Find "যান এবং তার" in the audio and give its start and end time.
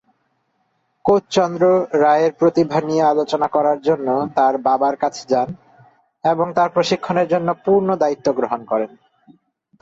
5.27-6.69